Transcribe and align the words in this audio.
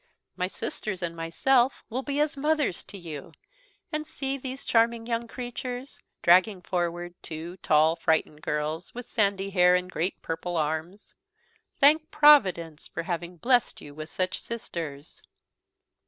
My 0.35 0.47
sisters 0.47 1.03
and 1.03 1.15
myself 1.15 1.83
will 1.87 2.01
be 2.01 2.19
as 2.19 2.35
mothers 2.35 2.83
to 2.85 2.97
you; 2.97 3.33
and 3.91 4.03
see 4.07 4.35
these 4.35 4.65
charming 4.65 5.05
young 5.05 5.27
creatures," 5.27 5.99
dragging 6.23 6.63
forward 6.63 7.13
two 7.21 7.57
tall 7.57 7.95
frightened 7.95 8.41
girls, 8.41 8.95
with 8.95 9.05
sandy 9.05 9.51
hair 9.51 9.75
and 9.75 9.91
great 9.91 10.19
purple 10.23 10.57
arms; 10.57 11.13
"thank 11.77 12.09
Providence 12.09 12.87
for 12.87 13.03
having 13.03 13.37
blest 13.37 13.79
you 13.79 13.93
with 13.93 14.09
such 14.09 14.39
sisters!" 14.39 15.21